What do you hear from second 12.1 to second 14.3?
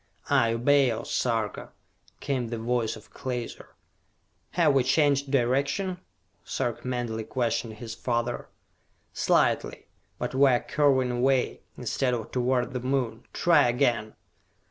of toward the Moon! Try again!"